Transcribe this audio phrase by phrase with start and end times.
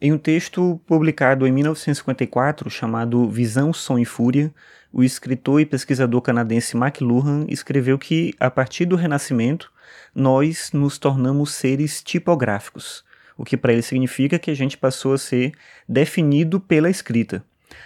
[0.00, 4.54] Em um texto publicado em 1954 chamado Visão, Som e Fúria,
[4.92, 9.72] o escritor e pesquisador canadense McLuhan escreveu que, a partir do Renascimento,
[10.14, 13.04] nós nos tornamos seres tipográficos,
[13.36, 15.50] o que para ele significa que a gente passou a ser
[15.88, 17.42] definido pela escrita.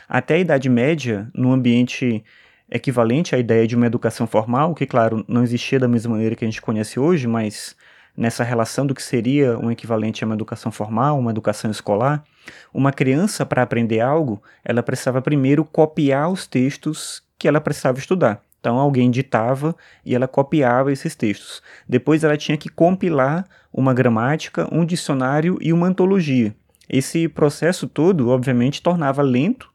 [0.06, 2.22] Até a Idade Média, no ambiente
[2.70, 6.44] equivalente à ideia de uma educação formal, que, claro, não existia da mesma maneira que
[6.44, 7.74] a gente conhece hoje, mas
[8.16, 12.22] nessa relação do que seria um equivalente a uma educação formal, uma educação escolar,
[12.72, 18.42] uma criança, para aprender algo, ela precisava primeiro copiar os textos que ela precisava estudar.
[18.60, 21.60] Então alguém ditava e ela copiava esses textos.
[21.88, 26.54] Depois ela tinha que compilar uma gramática, um dicionário e uma antologia.
[26.88, 29.71] Esse processo todo, obviamente, tornava lento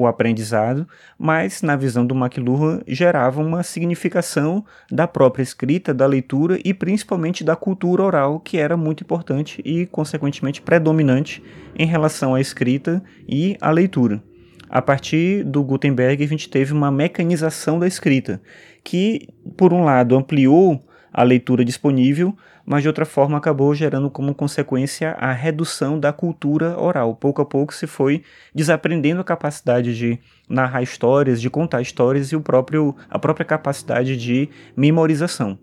[0.00, 6.58] o aprendizado, mas na visão do McLuhan gerava uma significação da própria escrita, da leitura
[6.64, 11.42] e principalmente da cultura oral, que era muito importante e consequentemente predominante
[11.76, 14.22] em relação à escrita e à leitura.
[14.68, 18.40] A partir do Gutenberg, a gente teve uma mecanização da escrita,
[18.84, 20.80] que, por um lado, ampliou
[21.12, 26.78] a leitura disponível, mas de outra forma acabou gerando como consequência a redução da cultura
[26.78, 27.14] oral.
[27.14, 28.22] Pouco a pouco se foi
[28.54, 34.16] desaprendendo a capacidade de narrar histórias, de contar histórias e o próprio, a própria capacidade
[34.16, 35.58] de memorização.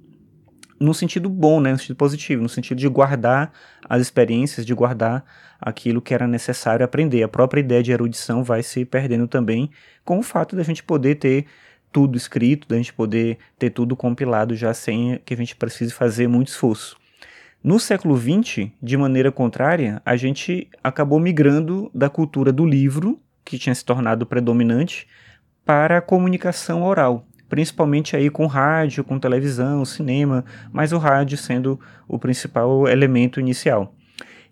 [0.80, 3.52] No sentido bom, né, no sentido positivo, no sentido de guardar
[3.90, 5.26] as experiências, de guardar
[5.60, 7.24] aquilo que era necessário aprender.
[7.24, 9.72] A própria ideia de erudição vai se perdendo também
[10.06, 11.46] com o fato da gente poder ter
[11.98, 16.28] tudo escrito, da gente poder ter tudo compilado já sem que a gente precise fazer
[16.28, 16.96] muito esforço.
[17.64, 23.58] No século XX, de maneira contrária, a gente acabou migrando da cultura do livro, que
[23.58, 25.08] tinha se tornado predominante,
[25.66, 31.80] para a comunicação oral, principalmente aí com rádio, com televisão, cinema, mas o rádio sendo
[32.08, 33.97] o principal elemento inicial.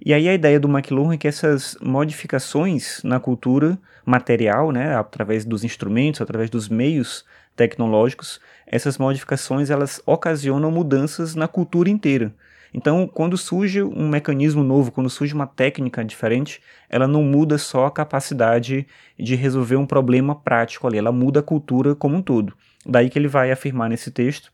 [0.04, 5.46] E aí a ideia do McLuhan é que essas modificações na cultura material, né, através
[5.46, 12.34] dos instrumentos, através dos meios tecnológicos, essas modificações elas ocasionam mudanças na cultura inteira.
[12.74, 17.86] Então, quando surge um mecanismo novo, quando surge uma técnica diferente, ela não muda só
[17.86, 18.86] a capacidade
[19.18, 22.54] de resolver um problema prático ali, ela muda a cultura como um todo.
[22.86, 24.52] Daí que ele vai afirmar nesse texto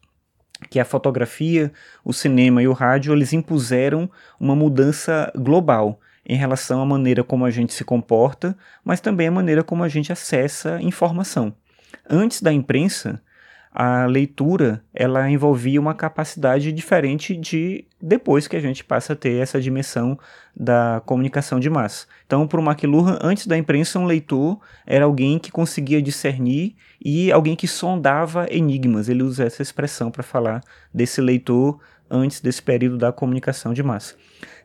[0.70, 1.72] que a fotografia,
[2.04, 7.46] o cinema e o rádio eles impuseram uma mudança global em relação à maneira como
[7.46, 11.54] a gente se comporta, mas também a maneira como a gente acessa informação.
[12.10, 13.22] Antes da imprensa,
[13.74, 19.42] a leitura ela envolvia uma capacidade diferente de depois que a gente passa a ter
[19.42, 20.20] essa dimensão
[20.56, 22.06] da comunicação de massa.
[22.26, 27.32] Então, para o McLuhan, antes da imprensa, um leitor era alguém que conseguia discernir e
[27.32, 29.08] alguém que sondava enigmas.
[29.08, 30.62] Ele usa essa expressão para falar
[30.94, 31.80] desse leitor
[32.12, 34.16] antes desse período da comunicação de massa.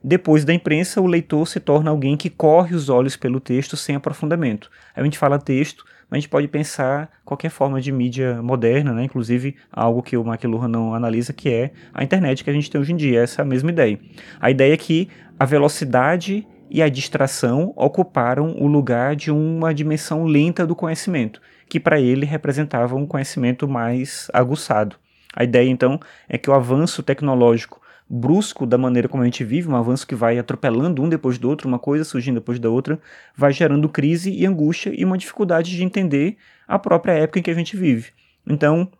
[0.02, 3.96] Depois da imprensa, o leitor se torna alguém que corre os olhos pelo texto sem
[3.96, 4.70] aprofundamento.
[4.94, 8.92] Aí a gente fala texto, mas a gente pode pensar qualquer forma de mídia moderna,
[8.92, 9.04] né?
[9.04, 12.80] inclusive algo que o McLuhan não analisa, que é a internet que a gente tem
[12.80, 13.98] hoje em dia, essa mesma ideia.
[14.40, 15.08] A ideia é que
[15.38, 21.80] a velocidade e a distração ocuparam o lugar de uma dimensão lenta do conhecimento, que
[21.80, 24.96] para ele representava um conhecimento mais aguçado.
[25.36, 29.68] A ideia então é que o avanço tecnológico brusco da maneira como a gente vive,
[29.68, 32.98] um avanço que vai atropelando um depois do outro, uma coisa surgindo depois da outra,
[33.36, 36.36] vai gerando crise e angústia e uma dificuldade de entender
[36.66, 38.12] a própria época em que a gente vive.
[38.46, 38.90] Então,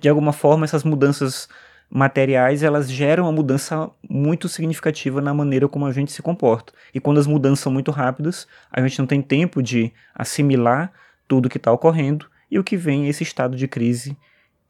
[0.00, 1.48] de alguma forma, essas mudanças
[1.88, 6.72] materiais elas geram uma mudança muito significativa na maneira como a gente se comporta.
[6.94, 10.92] E quando as mudanças são muito rápidas, a gente não tem tempo de assimilar
[11.26, 14.16] tudo que está ocorrendo e o que vem é esse estado de crise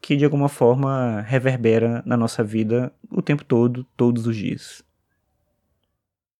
[0.01, 4.83] que de alguma forma reverbera na nossa vida o tempo todo, todos os dias.